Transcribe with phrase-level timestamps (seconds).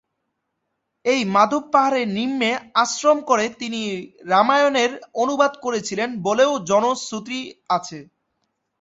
[1.05, 2.51] এই মাধব পাহাড়ের নিম্নে
[2.75, 3.81] আশ্রম করে তিনি
[4.25, 4.91] রামায়ণের
[5.15, 7.39] অনুবাদ করেছিলেন বলেও জনশ্রুতি
[7.77, 7.99] আছে।